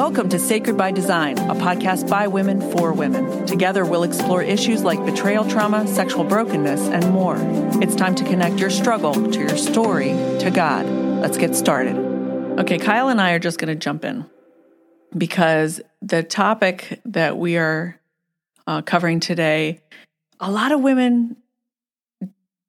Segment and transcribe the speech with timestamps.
[0.00, 3.44] Welcome to Sacred by Design, a podcast by women for women.
[3.44, 7.36] Together, we'll explore issues like betrayal trauma, sexual brokenness, and more.
[7.82, 10.08] It's time to connect your struggle to your story
[10.38, 10.86] to God.
[10.86, 11.96] Let's get started.
[12.60, 14.24] Okay, Kyle and I are just going to jump in
[15.18, 18.00] because the topic that we are
[18.66, 19.82] uh, covering today,
[20.40, 21.36] a lot of women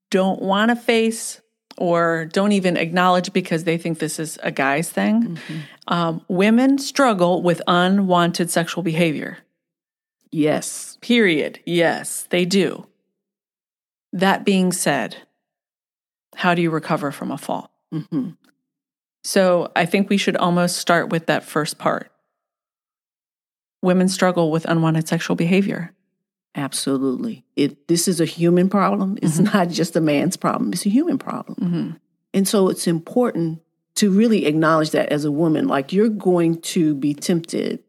[0.09, 1.39] don't want to face
[1.77, 5.23] or don't even acknowledge because they think this is a guy's thing.
[5.23, 5.59] Mm-hmm.
[5.91, 9.39] Um, women struggle with unwanted sexual behavior.
[10.31, 10.97] Yes.
[11.01, 11.59] Period.
[11.65, 12.87] Yes, they do.
[14.13, 15.17] That being said,
[16.35, 17.71] how do you recover from a fall?
[17.93, 18.29] Mm-hmm.
[19.25, 22.09] So I think we should almost start with that first part.
[23.81, 25.93] Women struggle with unwanted sexual behavior.
[26.55, 27.43] Absolutely.
[27.57, 29.17] It this is a human problem.
[29.21, 29.57] It's mm-hmm.
[29.57, 30.71] not just a man's problem.
[30.71, 31.55] It's a human problem.
[31.59, 31.97] Mm-hmm.
[32.33, 33.61] And so it's important
[34.01, 37.83] to really acknowledge that as a woman like you're going to be tempted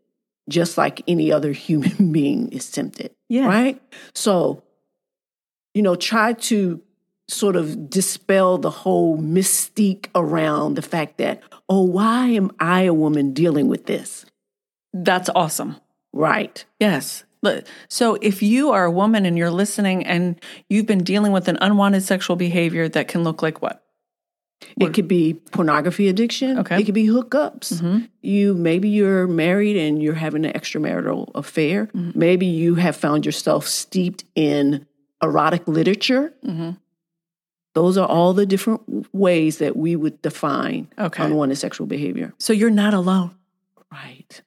[0.48, 3.14] just like any other human being is tempted.
[3.28, 3.46] Yeah.
[3.46, 3.82] Right?
[4.14, 4.62] So
[5.74, 6.82] you know, try to
[7.28, 12.94] sort of dispel the whole mystique around the fact that, oh, why am I a
[12.94, 14.26] woman dealing with this?
[14.92, 15.76] That's awesome.
[16.12, 16.64] Right.
[16.78, 17.24] Yes.
[17.88, 21.58] So, if you are a woman and you're listening and you've been dealing with an
[21.60, 23.82] unwanted sexual behavior that can look like what?
[24.80, 26.58] It could be pornography addiction.
[26.58, 26.80] Okay.
[26.80, 27.74] It could be hookups.
[27.74, 27.98] Mm-hmm.
[28.22, 31.86] You maybe you're married and you're having an extramarital affair.
[31.86, 32.18] Mm-hmm.
[32.18, 34.86] Maybe you have found yourself steeped in
[35.22, 36.34] erotic literature.
[36.44, 36.70] Mm-hmm.
[37.74, 41.24] Those are all the different ways that we would define okay.
[41.24, 42.34] unwanted sexual behavior.
[42.38, 43.34] So you're not alone.
[43.90, 44.42] Right.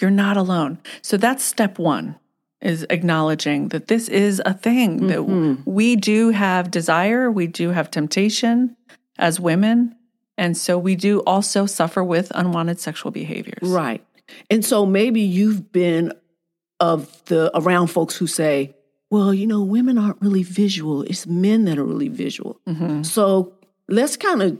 [0.00, 0.78] You're not alone.
[1.02, 2.16] So that's step one
[2.60, 5.08] is acknowledging that this is a thing mm-hmm.
[5.08, 8.76] that we do have desire, we do have temptation
[9.20, 9.94] as women,
[10.36, 13.68] and so we do also suffer with unwanted sexual behaviors.
[13.68, 14.04] Right.
[14.50, 16.12] And so maybe you've been
[16.80, 18.74] of the around folks who say,
[19.10, 21.02] well, you know, women aren't really visual.
[21.02, 22.60] It's men that are really visual.
[22.66, 23.02] Mm-hmm.
[23.02, 23.52] So
[23.88, 24.58] let's kind of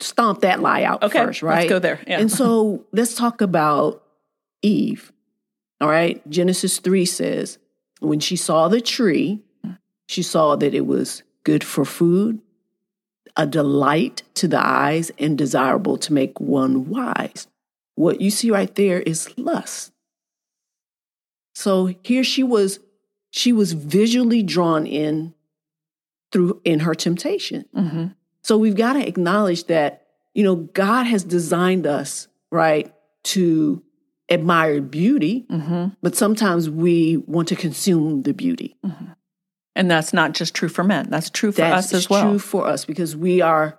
[0.00, 1.58] stomp that lie out okay, first, right?
[1.58, 2.00] Let's go there.
[2.06, 2.20] Yeah.
[2.20, 4.02] And so let's talk about
[4.62, 5.12] Eve.
[5.80, 6.26] All right.
[6.30, 7.58] Genesis 3 says,
[8.00, 9.40] when she saw the tree,
[10.06, 12.40] she saw that it was good for food,
[13.38, 17.46] a delight to the eyes, and desirable to make one wise.
[17.94, 19.92] What you see right there is lust.
[21.54, 22.80] So here she was,
[23.30, 25.34] she was visually drawn in
[26.30, 27.64] through in her temptation.
[27.74, 28.06] Mm-hmm.
[28.42, 32.92] So we've got to acknowledge that, you know, God has designed us, right,
[33.24, 33.82] to
[34.30, 35.86] admire beauty, mm-hmm.
[36.02, 38.76] but sometimes we want to consume the beauty.
[38.84, 39.12] Mm-hmm.
[39.78, 41.06] And that's not just true for men.
[41.08, 42.32] That's true for that's us as well.
[42.32, 43.78] That's true for us because we are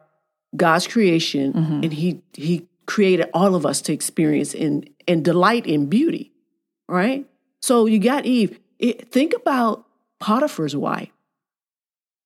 [0.56, 1.84] God's creation mm-hmm.
[1.84, 6.32] and he he created all of us to experience and and delight in beauty.
[6.88, 7.28] Right?
[7.62, 8.58] So you got Eve.
[8.80, 9.86] It, think about
[10.22, 11.10] Potiphar's wife.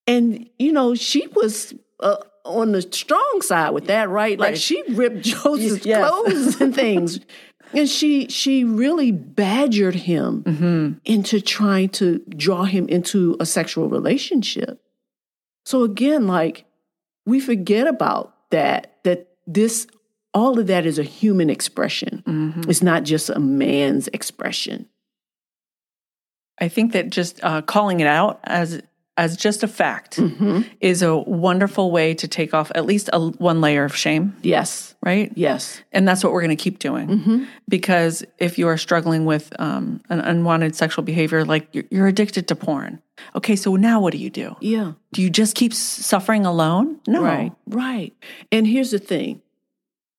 [0.06, 4.38] And you know, she was uh, on the strong side with that, right?
[4.38, 4.58] Like right.
[4.58, 6.08] she ripped Joseph's yes.
[6.08, 7.20] clothes and things.
[7.72, 10.92] And she she really badgered him mm-hmm.
[11.04, 14.80] into trying to draw him into a sexual relationship.
[15.64, 16.66] So again, like
[17.26, 19.88] we forget about that, that this
[20.32, 22.22] all of that is a human expression.
[22.26, 22.70] Mm-hmm.
[22.70, 24.88] It's not just a man's expression.
[26.60, 28.82] I think that just uh, calling it out as
[29.16, 30.62] as just a fact mm-hmm.
[30.80, 34.36] is a wonderful way to take off at least a, one layer of shame.
[34.42, 34.94] Yes.
[35.02, 35.32] Right?
[35.36, 35.82] Yes.
[35.92, 37.08] And that's what we're going to keep doing.
[37.08, 37.44] Mm-hmm.
[37.68, 42.48] Because if you are struggling with um, an unwanted sexual behavior, like you're, you're, addicted
[42.48, 43.00] to porn,
[43.34, 44.56] okay, so now what do you do?
[44.60, 44.92] Yeah.
[45.12, 47.00] Do you just keep suffering alone?
[47.06, 47.22] No.
[47.22, 47.52] Right.
[47.66, 48.14] Right.
[48.50, 49.42] And here's the thing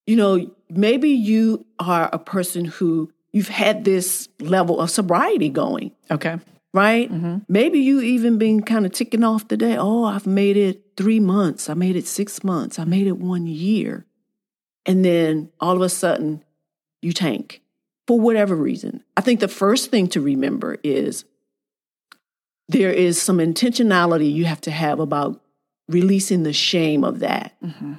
[0.08, 5.92] you know, maybe you are a person who you've had this level of sobriety going.
[6.12, 6.40] Okay
[6.76, 7.10] right?
[7.10, 7.38] Mm-hmm.
[7.48, 9.78] Maybe you even been kind of ticking off the day.
[9.78, 11.70] Oh, I've made it three months.
[11.70, 12.78] I made it six months.
[12.78, 14.06] I made it one year.
[14.86, 16.44] And then all of a sudden,
[17.02, 17.62] you tank
[18.08, 19.06] for whatever reason.
[19.16, 21.24] I think the first thing to remember is
[22.68, 25.42] there is some intentionality you have to have about
[25.88, 27.56] releasing the shame of that.
[27.64, 27.94] Mm-hmm.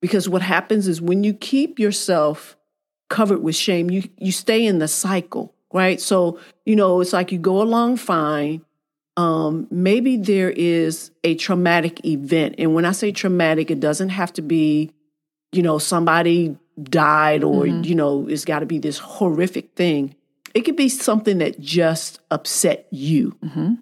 [0.00, 2.56] Because what happens is when you keep yourself
[3.10, 6.00] covered with shame, you, you stay in the cycle right?
[6.00, 8.62] So, you know, it's like you go along fine.
[9.16, 12.56] Um, maybe there is a traumatic event.
[12.58, 14.92] And when I say traumatic, it doesn't have to be,
[15.52, 17.84] you know, somebody died or, mm-hmm.
[17.84, 20.14] you know, it's got to be this horrific thing.
[20.54, 23.36] It could be something that just upset you.
[23.44, 23.74] Mm-hmm.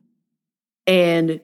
[0.87, 1.41] And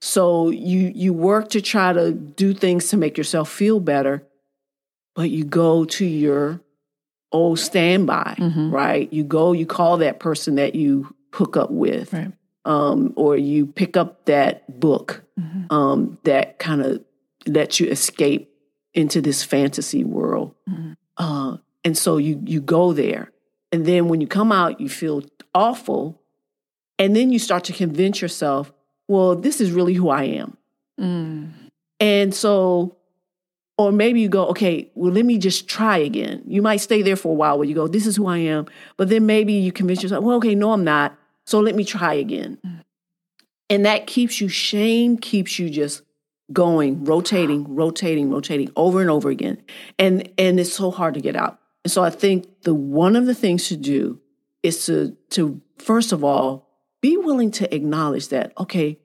[0.00, 4.22] so you you work to try to do things to make yourself feel better,
[5.14, 6.60] but you go to your
[7.32, 8.36] old standby,
[8.70, 9.12] right?
[9.12, 12.32] You go, you call that person that you hook up with, Right.
[12.64, 15.22] um, or you pick up that book
[15.70, 17.04] um, that kind of
[17.46, 18.50] lets you escape
[18.94, 20.54] into this fantasy world.
[21.18, 23.30] Uh, and so you you go there,
[23.72, 25.22] and then when you come out, you feel
[25.54, 26.20] awful,
[26.98, 28.72] and then you start to convince yourself,
[29.08, 30.56] well, this is really who I am.
[31.00, 31.52] Mm.
[32.00, 32.96] And so,
[33.78, 36.42] or maybe you go, okay, well, let me just try again.
[36.46, 38.66] You might stay there for a while where you go, this is who I am.
[38.96, 41.16] But then maybe you convince yourself, well, okay, no, I'm not.
[41.44, 42.58] So let me try again.
[42.66, 42.82] Mm.
[43.68, 46.02] And that keeps you, shame keeps you just
[46.52, 49.62] going, rotating, rotating, rotating over and over again.
[49.98, 51.58] And and it's so hard to get out.
[51.84, 54.20] And so I think the one of the things to do
[54.62, 56.68] is to to first of all
[57.02, 58.98] be willing to acknowledge that, okay,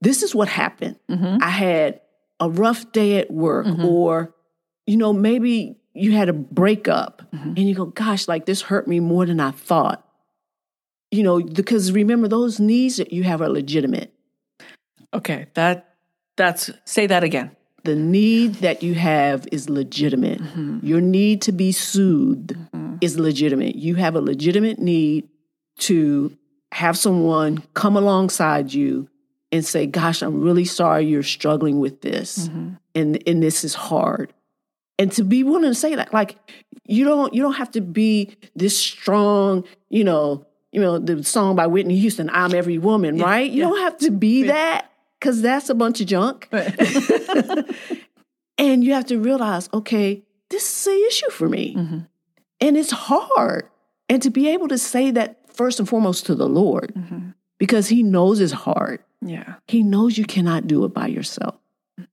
[0.00, 0.98] this is what happened.
[1.10, 1.42] Mm-hmm.
[1.42, 2.00] I had
[2.40, 3.84] a rough day at work, mm-hmm.
[3.84, 4.34] or,
[4.86, 7.48] you know, maybe you had a breakup mm-hmm.
[7.48, 10.04] and you go, gosh, like this hurt me more than I thought.
[11.10, 14.12] You know, because remember, those needs that you have are legitimate.
[15.14, 15.94] Okay, that
[16.36, 17.56] that's say that again.
[17.84, 20.40] The need that you have is legitimate.
[20.40, 20.80] Mm-hmm.
[20.82, 22.56] Your need to be soothed
[23.00, 23.76] is legitimate.
[23.76, 25.28] You have a legitimate need
[25.78, 26.36] to
[26.72, 29.08] have someone come alongside you
[29.50, 32.48] and say, Gosh, I'm really sorry you're struggling with this.
[32.48, 32.74] Mm-hmm.
[32.94, 34.32] And and this is hard.
[34.98, 36.36] And to be willing to say that, like
[36.84, 41.56] you don't you don't have to be this strong, you know, you know, the song
[41.56, 43.50] by Whitney Houston, I'm every woman, right?
[43.50, 46.48] You don't have to be that because that's a bunch of junk.
[48.58, 51.74] and you have to realize, okay, this is an issue for me.
[51.74, 51.98] Mm-hmm.
[52.60, 53.68] And it's hard.
[54.08, 57.30] And to be able to say that first and foremost to the Lord, mm-hmm.
[57.58, 59.02] because He knows it's hard.
[59.20, 59.54] Yeah.
[59.66, 61.56] He knows you cannot do it by yourself.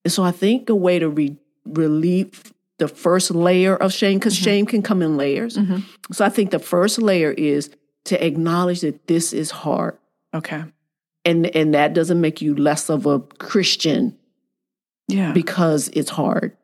[0.04, 4.36] And so I think a way to re- relieve the first layer of shame, because
[4.36, 4.44] mm-hmm.
[4.44, 5.58] shame can come in layers.
[5.58, 5.80] Mm-hmm.
[6.12, 7.70] So I think the first layer is
[8.06, 9.98] to acknowledge that this is hard.
[10.34, 10.64] Okay.
[11.24, 14.18] And, and that doesn't make you less of a Christian
[15.08, 15.32] Yeah.
[15.32, 16.58] because it's hard.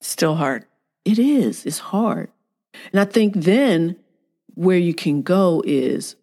[0.00, 0.64] Still hard.
[1.04, 1.66] It is.
[1.66, 2.30] It's hard.
[2.92, 3.96] And I think then
[4.54, 6.16] where you can go is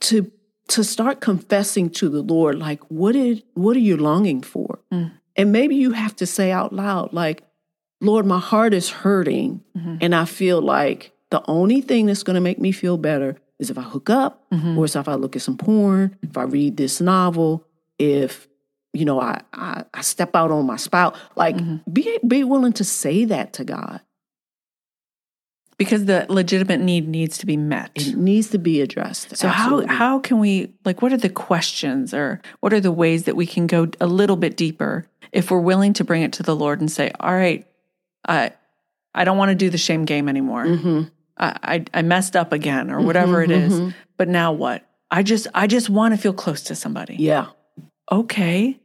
[0.00, 0.30] to
[0.68, 4.78] to start confessing to the Lord, like what is what are you longing for?
[4.92, 5.12] Mm.
[5.36, 7.42] And maybe you have to say out loud, like,
[8.00, 9.96] Lord, my heart is hurting, mm-hmm.
[10.00, 13.70] and I feel like the only thing that's going to make me feel better is
[13.70, 14.76] if I hook up, mm-hmm.
[14.76, 17.66] or is if I look at some porn, if I read this novel,
[17.98, 18.48] if
[18.92, 21.16] you know I I, I step out on my spout.
[21.36, 21.90] Like, mm-hmm.
[21.90, 24.00] be be willing to say that to God.
[25.78, 27.90] Because the legitimate need needs to be met.
[27.94, 29.36] It needs to be addressed.
[29.36, 29.86] So Absolutely.
[29.86, 33.36] how how can we like what are the questions or what are the ways that
[33.36, 36.54] we can go a little bit deeper if we're willing to bring it to the
[36.54, 37.66] Lord and say, "All right,
[38.28, 38.52] I
[39.14, 40.64] I don't want to do the shame game anymore.
[40.64, 41.02] Mm-hmm.
[41.38, 43.94] I, I I messed up again or whatever it is.
[44.16, 44.86] But now what?
[45.10, 47.16] I just I just want to feel close to somebody.
[47.16, 47.46] Yeah.
[48.10, 48.78] Okay.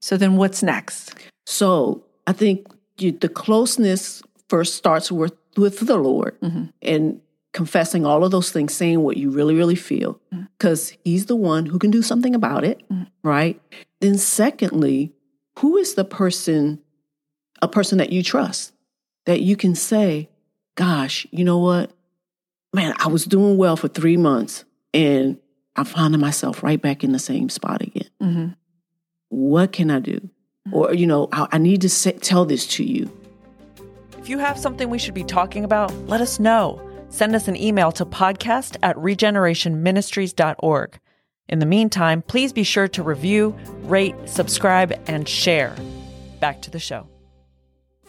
[0.00, 1.14] So then what's next?
[1.46, 2.66] So I think
[2.98, 6.66] you, the closeness first starts with with the Lord mm-hmm.
[6.82, 7.20] and
[7.52, 10.44] confessing all of those things, saying what you really, really feel, mm-hmm.
[10.58, 13.04] because He's the one who can do something about it, mm-hmm.
[13.22, 13.60] right?
[14.00, 15.12] Then, secondly,
[15.58, 16.80] who is the person,
[17.62, 18.72] a person that you trust,
[19.26, 20.28] that you can say,
[20.74, 21.92] "Gosh, you know what,
[22.72, 25.38] man, I was doing well for three months, and
[25.76, 28.10] I'm finding myself right back in the same spot again.
[29.28, 30.28] What can I do?"
[30.72, 33.10] Or, you know, I, I need to say, tell this to you.
[34.24, 36.80] If you have something we should be talking about, let us know.
[37.10, 40.98] Send us an email to podcast at regenerationministries.org.
[41.50, 45.76] In the meantime, please be sure to review, rate, subscribe, and share.
[46.40, 47.06] Back to the show.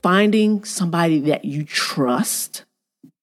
[0.02, 2.64] finding somebody that you trust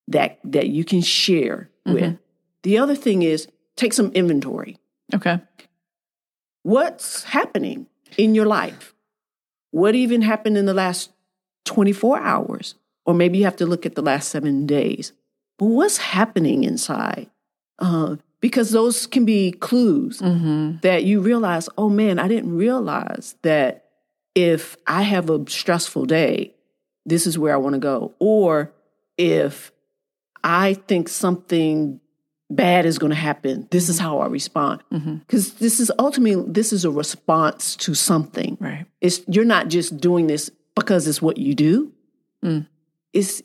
[0.09, 1.95] that that you can share mm-hmm.
[1.95, 2.19] with.
[2.63, 4.77] The other thing is take some inventory.
[5.15, 5.41] Okay.
[6.63, 7.87] What's happening
[8.19, 8.95] in your life?
[9.71, 11.11] What even happened in the last
[11.65, 12.75] 24 hours?
[13.05, 15.13] Or maybe you have to look at the last seven days.
[15.59, 17.31] But what's happening inside?
[17.79, 20.79] Uh, because those can be clues mm-hmm.
[20.83, 23.87] that you realize, oh man, I didn't realize that
[24.35, 26.55] if I have a stressful day,
[27.05, 28.15] this is where I want to go.
[28.19, 28.73] Or
[29.19, 29.73] if
[30.43, 32.01] I think something
[32.51, 34.07] bad is going to happen, this is mm-hmm.
[34.07, 34.83] how I respond.
[34.93, 35.17] Mm-hmm.
[35.17, 38.57] Because this is ultimately this is a response to something.
[38.61, 38.87] Right.
[39.01, 41.93] It's you're not just doing this because it's what you do.
[42.45, 42.67] Mm.
[43.13, 43.43] It's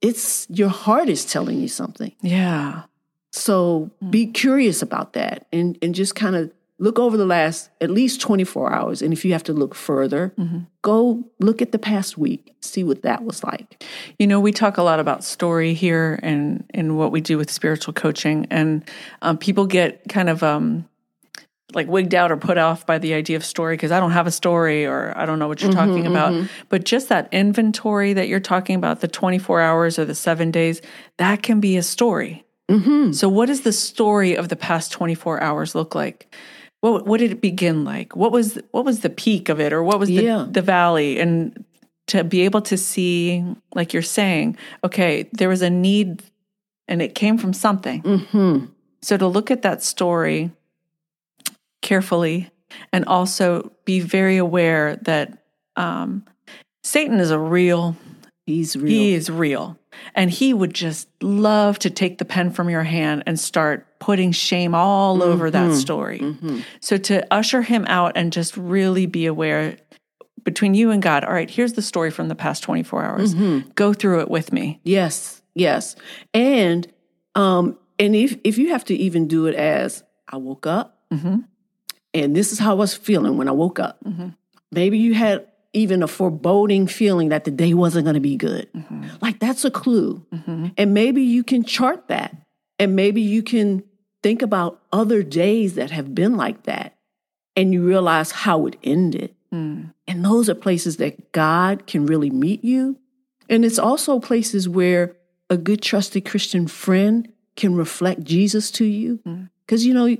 [0.00, 2.12] it's your heart is telling you something.
[2.20, 2.82] Yeah.
[3.30, 7.90] So be curious about that and, and just kind of look over the last at
[7.90, 9.00] least 24 hours.
[9.02, 10.34] And if you have to look further,
[10.82, 13.84] go look at the past week, see what that was like.
[14.18, 17.50] You know, we talk a lot about story here and in what we do with
[17.50, 18.82] spiritual coaching, and
[19.22, 20.88] um, people get kind of um,
[21.74, 24.26] like wigged out or put off by the idea of story because I don't have
[24.26, 26.32] a story or I don't know what you're talking mm-hmm, about.
[26.32, 26.46] Mm-hmm.
[26.68, 30.80] But just that inventory that you're talking about, the 24 hours or the seven days,
[31.18, 32.44] that can be a story.
[32.70, 33.12] Mm-hmm.
[33.12, 36.34] So, what does the story of the past 24 hours look like?
[36.80, 38.16] What, what did it begin like?
[38.16, 40.46] What was what was the peak of it, or what was the, Yeah.
[40.48, 41.18] the valley?
[41.20, 41.64] And
[42.08, 46.22] to be able to see, like you're saying, okay, there was a need,
[46.88, 48.02] and it came from something.
[48.02, 48.66] Mm-hmm.
[49.02, 50.50] So to look at that story
[51.82, 52.50] carefully
[52.92, 55.44] and also be very aware that
[55.76, 56.24] um,
[56.82, 57.96] Satan is a real,
[58.46, 58.86] He's real.
[58.88, 59.78] he is real.
[60.14, 64.32] And he would just love to take the pen from your hand and start putting
[64.32, 66.36] shame all over that story.
[66.80, 69.76] So to usher him out and just really be aware
[70.44, 73.34] between you and God, all right, here's the story from the past 24 hours.
[73.74, 74.80] Go through it with me.
[74.82, 75.94] Yes, yes.
[76.34, 76.90] And
[77.34, 80.98] um, and if if you have to even do it as I woke up,
[82.14, 84.02] and this is how I was feeling when I woke up.
[84.04, 84.28] Mm-hmm.
[84.70, 88.70] Maybe you had even a foreboding feeling that the day wasn't going to be good.
[88.72, 89.04] Mm-hmm.
[89.20, 90.24] Like that's a clue.
[90.32, 90.66] Mm-hmm.
[90.76, 92.36] And maybe you can chart that.
[92.78, 93.82] And maybe you can
[94.22, 96.96] think about other days that have been like that.
[97.54, 99.34] And you realize how it ended.
[99.52, 99.92] Mm.
[100.08, 102.98] And those are places that God can really meet you.
[103.48, 105.16] And it's also places where
[105.50, 109.20] a good, trusted Christian friend can reflect Jesus to you.
[109.26, 109.50] Mm.
[109.66, 110.16] Because, you know,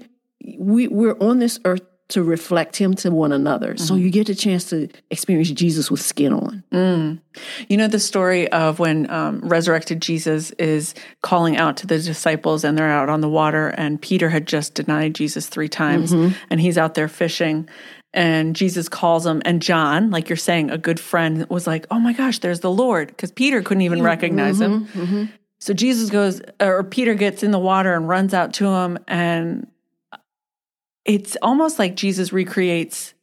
[0.59, 1.83] we, we're on this earth
[2.13, 3.75] to reflect him to one another.
[3.79, 4.03] So mm-hmm.
[4.03, 6.63] you get a chance to experience Jesus with skin on.
[6.71, 7.21] Mm.
[7.69, 12.65] You know the story of when um, resurrected Jesus is calling out to the disciples
[12.65, 16.35] and they're out on the water, and Peter had just denied Jesus three times, mm-hmm.
[16.51, 17.69] and he's out there fishing.
[18.13, 21.99] And Jesus calls him, and John, like you're saying, a good friend, was like, Oh
[21.99, 24.07] my gosh, there's the Lord, because Peter couldn't even mm-hmm.
[24.07, 24.87] recognize him.
[25.61, 29.69] So Jesus goes, or Peter gets in the water and runs out to him, and
[31.05, 33.15] it's almost like Jesus recreates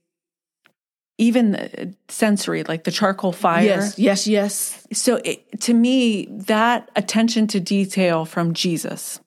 [1.18, 3.64] even the sensory, like the charcoal fire.
[3.66, 4.88] Yes, yes, yes.
[4.94, 9.20] So it, to me, that attention to detail from Jesus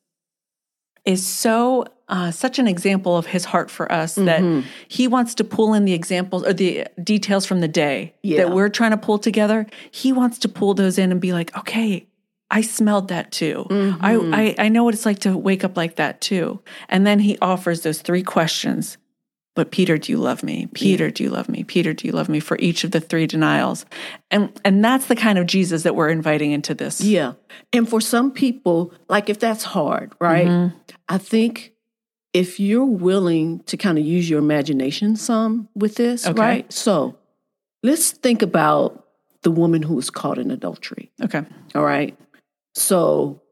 [1.05, 5.45] is so uh, such an example of his heart for us that he wants to
[5.45, 8.39] pull in the examples or the details from the day Yeah.
[8.45, 9.67] that we're trying to pull together.
[9.91, 12.07] He wants to pull those in and be like, okay.
[12.53, 13.67] I smelled that too.
[13.71, 13.75] I,
[14.15, 14.35] mm-hmm.
[14.35, 16.61] I I know what it's like to wake up like that too.
[16.89, 18.99] And then he offers those three questions.
[19.55, 20.67] But Peter, do you love me?
[20.73, 21.65] Peter, do you love me?
[21.65, 22.41] Peter, do you love me?
[22.41, 23.85] For each of the three denials,
[24.31, 27.01] and and that's the kind of Jesus that we're inviting into this.
[27.01, 27.35] Yeah.
[27.73, 30.47] And for some people, like if that's hard, right?
[30.47, 30.77] Mm-hmm.
[31.09, 31.73] I think
[32.33, 36.41] if you're willing to kind of use your imagination some with this, Okay.
[36.41, 36.73] right?
[36.73, 37.19] So
[37.83, 39.07] let's think about
[39.43, 41.11] the woman who was caught in adultery.
[41.23, 41.43] Okay.
[41.75, 42.17] All right.
[42.75, 43.43] So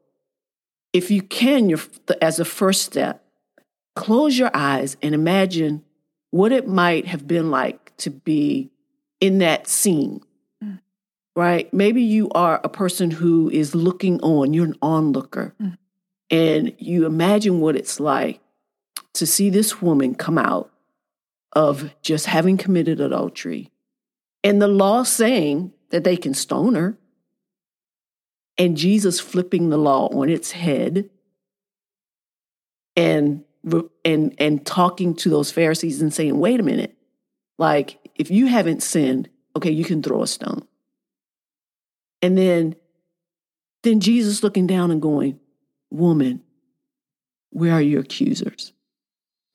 [0.93, 1.75] if you can,
[2.21, 3.23] as a first step,
[3.95, 5.83] close your eyes and imagine
[6.31, 8.71] what it might have been like to be
[9.19, 10.21] in that scene.
[10.63, 10.79] Mm.
[11.35, 11.71] Right?
[11.73, 15.77] Maybe you are a person who is looking on, you're an onlooker, mm.
[16.29, 18.39] and you imagine what it's like
[19.13, 20.71] to see this woman come out
[21.53, 23.69] of just having committed adultery
[24.43, 26.97] and the law saying that they can stone her
[28.61, 31.09] and Jesus flipping the law on its head
[32.95, 33.43] and
[34.05, 36.95] and and talking to those Pharisees and saying, "Wait a minute.
[37.57, 40.67] Like if you haven't sinned, okay, you can throw a stone."
[42.21, 42.75] And then
[43.81, 45.39] then Jesus looking down and going,
[45.89, 46.43] "Woman,
[47.49, 48.73] where are your accusers?"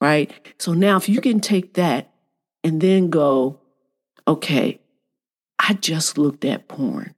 [0.01, 0.33] Right?
[0.59, 2.13] So now if you can take that
[2.61, 3.61] and then go,
[4.27, 4.81] "Okay,
[5.57, 7.15] I just looked at porn."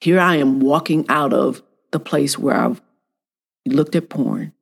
[0.00, 2.80] Here I am walking out of the place where I've
[3.66, 4.52] looked at porn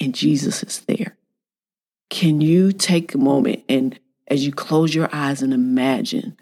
[0.00, 1.16] and Jesus is there.
[2.08, 3.98] Can you take a moment and
[4.28, 6.36] as you close your eyes and imagine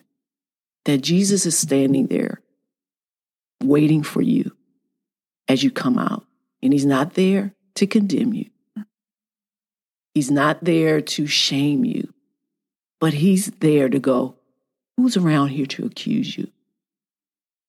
[0.85, 2.41] that Jesus is standing there
[3.63, 4.55] waiting for you
[5.49, 6.25] as you come out?
[6.63, 8.49] And he's not there to condemn you,
[10.15, 12.13] he's not there to shame you,
[13.01, 14.37] but he's there to go,
[14.97, 16.49] Who's around here to accuse you?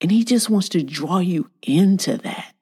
[0.02, 2.54] And he just wants to draw you into that.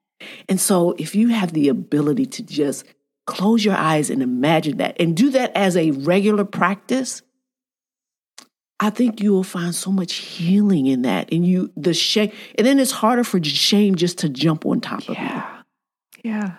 [0.48, 2.86] And so, if you have the ability to just
[3.26, 7.22] close your eyes and imagine that and do that as a regular practice,
[8.80, 11.32] I think you will find so much healing in that.
[11.32, 15.02] And you, the shame, and then it's harder for shame just to jump on top
[15.04, 15.16] of you.
[15.16, 15.62] Yeah.
[16.24, 16.58] Yeah.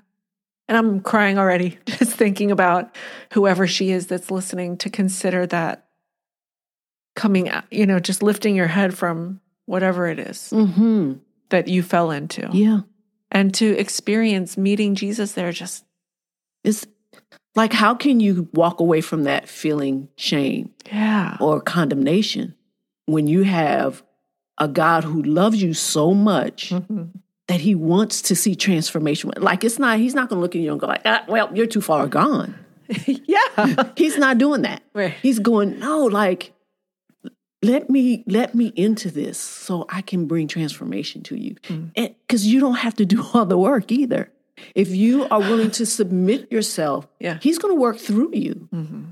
[0.68, 2.96] And I'm crying already just thinking about
[3.32, 5.88] whoever she is that's listening to consider that
[7.16, 11.14] coming out, you know, just lifting your head from whatever it is Mm-hmm.
[11.50, 12.80] that you fell into Yeah.
[13.30, 15.84] and to experience meeting Jesus there just
[16.64, 16.86] is
[17.56, 21.36] like, how can you walk away from that feeling shame yeah.
[21.40, 22.54] or condemnation
[23.06, 24.02] when you have
[24.58, 27.10] a God who loves you so much Mhm.
[27.46, 29.30] that he wants to see transformation?
[29.36, 31.50] Like, it's not, he's not going to look at you and go, like, ah, well,
[31.54, 32.56] you're too far gone.
[33.06, 33.90] yeah.
[33.96, 34.82] He's not doing that.
[34.92, 35.14] Right.
[35.22, 36.53] He's going, no, like,
[37.64, 41.54] let me let me into this so I can bring transformation to you.
[41.68, 41.90] Mm.
[41.96, 44.30] And because you don't have to do all the work either.
[44.74, 47.38] If you are willing to submit yourself, Yeah.
[47.42, 48.68] he's going to work through you.
[48.72, 49.02] Mm-hmm.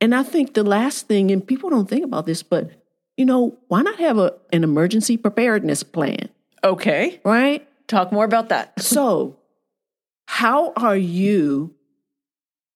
[0.00, 2.70] And I think the last thing, and people don't think about this, but
[3.16, 6.28] you know, why not have a, an emergency preparedness plan,
[6.64, 7.20] Okay.
[7.24, 7.66] right?
[7.86, 8.72] Talk more about that.
[8.80, 9.36] So,
[10.26, 11.74] how are you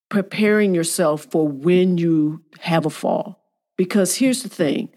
[0.09, 3.39] preparing yourself for when you have a fall?
[3.77, 4.89] Because here's the thing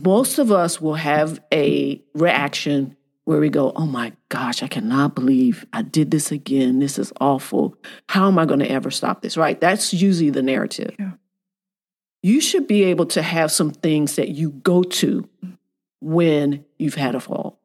[0.00, 5.14] most of us will have a reaction where we go, Oh my gosh, I cannot
[5.14, 6.78] believe I did this again.
[6.80, 7.76] This is awful.
[8.08, 9.36] How am I going to ever stop this?
[9.36, 9.60] Right?
[9.60, 10.94] That's usually the narrative.
[10.98, 11.12] Yeah.
[12.22, 15.28] You should be able to have some things that you go to
[16.00, 17.60] when you've had a fall.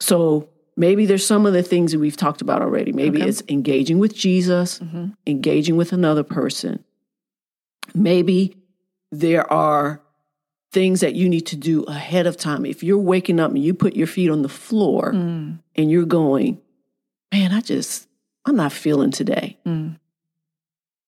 [0.00, 2.92] So maybe there's some of the things that we've talked about already.
[2.92, 3.28] Maybe Okay.
[3.28, 5.14] it's engaging with Jesus, Mhm.
[5.26, 6.84] engaging with another person.
[7.94, 8.56] Maybe
[9.12, 10.02] there are
[10.76, 12.66] things that you need to do ahead of time.
[12.66, 15.58] If you're waking up and you put your feet on the floor Mm.
[15.78, 16.58] and you're going,
[17.32, 18.06] man, I just,
[18.44, 19.56] I'm not feeling today.
[19.64, 19.96] Mm.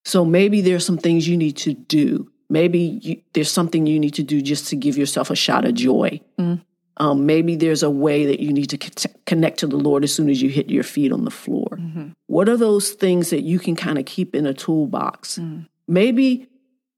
[0.04, 2.30] So maybe there's some things you need to do.
[2.48, 5.74] Maybe you, there's something you need to do just to give yourself a shot of
[5.74, 6.20] joy.
[6.38, 6.62] Mm.
[6.96, 10.12] Um, maybe there's a way that you need to con- connect to the Lord as
[10.14, 11.78] soon as you hit your feet on the floor.
[11.78, 12.12] Mhm.
[12.26, 15.38] What are those things that you can kind of keep in a toolbox?
[15.38, 15.66] Mm.
[15.86, 16.48] Maybe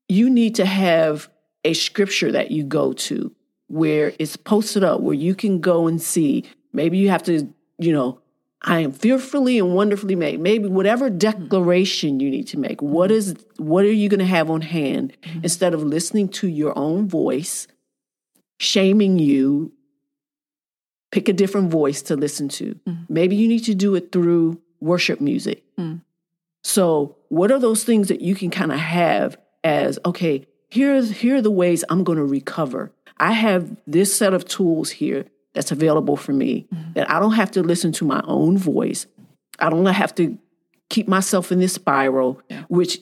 [0.08, 1.28] you need to have
[1.64, 3.34] a scripture that you go to
[3.70, 6.44] where it's posted up where you can go and see.
[6.72, 7.48] Maybe you have to,
[7.78, 8.20] you know,
[8.62, 10.40] I am fearfully and wonderfully made.
[10.40, 11.18] Maybe whatever mm-hmm.
[11.18, 12.82] declaration you need to make.
[12.82, 13.16] What mm-hmm.
[13.16, 15.40] is what are you going to have on hand mm-hmm.
[15.44, 17.68] instead of listening to your own voice,
[18.58, 19.72] shaming you?
[21.12, 22.78] Pick a different voice to listen to.
[23.08, 25.64] Maybe you need to do it through worship music.
[25.76, 26.02] Mm.
[26.62, 31.36] So, what are those things that you can kind of have as okay, here's here
[31.36, 32.90] are the ways I'm going to recover.
[33.18, 37.50] I have this set of tools here that's available for me that I don't have
[37.52, 39.06] to listen to my own voice.
[39.58, 40.38] I don't have to
[40.88, 42.64] keep myself in this spiral, Yeah.
[42.68, 42.98] which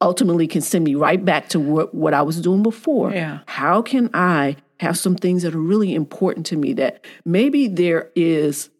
[0.00, 3.12] ultimately can send me right back to what, what I was doing before.
[3.12, 3.40] Yeah.
[3.46, 8.10] How can I have some things that are really important to me that maybe there
[8.16, 8.70] is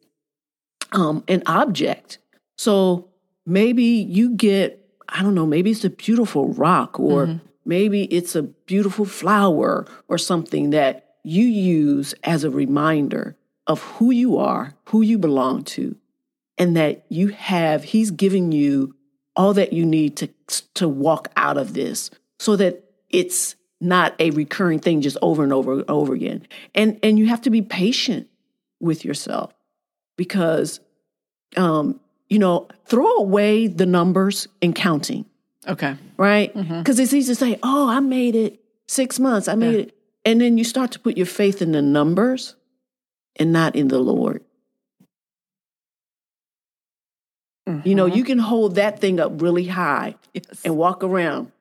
[0.93, 2.19] um, an object.
[2.57, 3.09] So
[3.47, 8.43] maybe you get, I don't know, maybe it's a beautiful rock or maybe it's a
[8.43, 13.37] beautiful flower or something that you use as a reminder
[13.69, 15.95] of who you are, who you belong to,
[16.59, 18.97] and that you have, He's giving you
[19.37, 20.29] all that you need to,
[20.75, 25.53] to walk out of this so that it's not a recurring thing just over and
[25.53, 26.49] over and over again.
[26.75, 28.29] And, and you have to be patient
[28.81, 29.55] with yourself
[30.17, 30.81] because
[31.57, 35.25] um, you know, throw away the numbers and counting,
[35.71, 35.97] Okay.
[36.17, 36.55] right?
[36.55, 36.79] Mm-hmm.
[36.79, 39.81] Because it's easy to say, oh, I made it six months, I made Yeah.
[39.83, 39.97] it.
[40.25, 42.55] And then you start to put your faith in the numbers
[43.37, 44.43] and not in the Lord.
[47.85, 48.17] You know, mm-hmm.
[48.17, 50.45] you can hold that thing up really high Yes.
[50.65, 51.53] and walk around.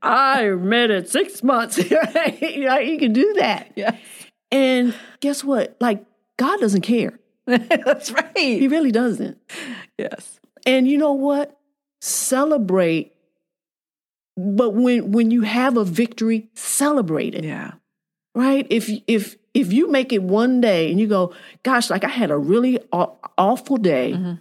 [0.00, 1.78] I made it six months.
[2.14, 2.40] right?
[2.40, 3.72] you, know, you can do that.
[3.74, 3.96] Yes.
[4.52, 5.76] And guess what?
[5.80, 6.04] Like,
[6.36, 7.18] God doesn't care.
[7.46, 8.36] That's right.
[8.36, 9.38] He really doesn't.
[9.98, 10.38] Yes.
[10.64, 11.58] And you know what?
[12.00, 13.15] Celebrate.
[14.36, 17.44] But when when you have a victory, celebrate it.
[17.44, 17.72] Yeah.
[18.34, 18.66] Right?
[18.70, 22.30] If if if you make it one day and you go, gosh, like I had
[22.30, 24.40] a really aw- awful day Mhm.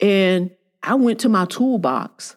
[0.00, 0.50] and
[0.82, 2.36] I went to my toolbox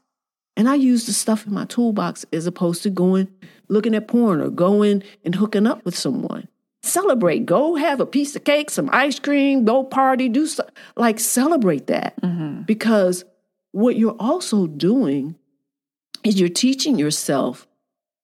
[0.56, 3.28] and I used the stuff in my toolbox as opposed to going
[3.68, 6.48] looking at porn or going and hooking up with someone.
[6.84, 7.46] Celebrate.
[7.46, 10.63] Go have a piece of cake, some ice cream, go party, do so,
[10.96, 12.66] like celebrate that Mhm.
[12.66, 13.26] because
[13.72, 15.36] what you're also doing
[16.23, 17.67] is you're teaching yourself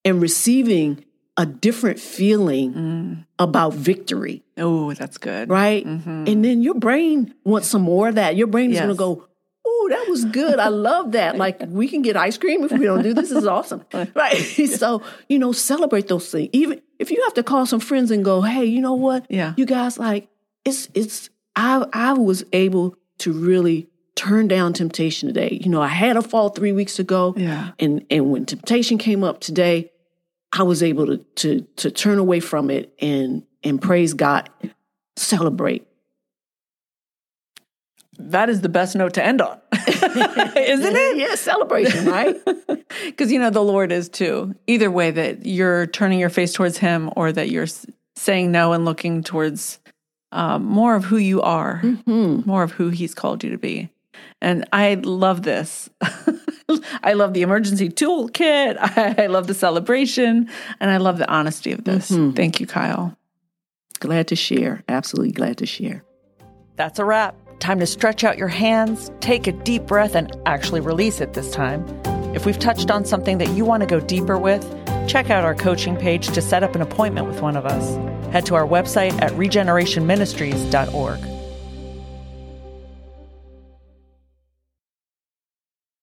[0.05, 1.03] and receiving
[1.38, 3.25] a different feeling Mm.
[3.38, 5.49] about victory, Oh, that's good.
[5.49, 5.85] right?
[5.85, 6.27] Mhm.
[6.29, 8.35] And then your brain wants some more of that.
[8.35, 9.25] Your brain is going to go,
[9.65, 10.57] Oh, that was good.
[10.59, 11.38] I love that.
[11.38, 13.29] Like, we can get ice cream if we don't do this.
[13.29, 13.83] This is awesome.
[14.15, 14.35] Right.
[14.67, 16.49] So, you know, celebrate those things.
[16.53, 19.25] Even if you have to call some friends and go, Hey, you know what?
[19.29, 19.53] Yeah.
[19.57, 20.27] You guys, like,
[20.65, 23.88] it's, it's, I, I was able to really
[24.19, 25.58] turn down temptation today.
[25.62, 27.34] You know, I had a fall three weeks ago.
[27.38, 27.71] Yeah.
[27.79, 29.91] And and when temptation came up today,
[30.51, 34.49] I was able to to to turn away from it and and praise God,
[35.15, 35.88] celebrate.
[38.17, 41.17] That is the best note to end on, isn't it?
[41.17, 42.36] Yeah, celebration, right?
[43.05, 44.55] Because you know the Lord is too.
[44.67, 47.67] Either way, that you're turning your face towards Him, or that you're
[48.15, 49.79] saying no and looking towards
[50.32, 53.89] um, more of who you are, more of who He's called you to be.
[54.41, 55.89] And I love this.
[57.04, 58.78] I love the emergency toolkit.
[59.19, 62.12] I love the celebration, and I love the honesty of this.
[62.12, 62.36] Mm-hmm.
[62.36, 63.17] Thank you, Kyle.
[64.00, 64.84] glad to share.
[64.88, 66.04] Absolutely glad to share.
[66.76, 67.36] That's a wrap.
[67.60, 71.52] Time to stretch out your hands, take a deep breath, and actually release it this
[71.52, 71.84] time.
[72.34, 74.63] If we've touched on something that you want to go deeper with,
[75.08, 77.95] check out our coaching page to set up an appointment with one of us.
[78.32, 81.38] Head to our website at regenerationministries.org.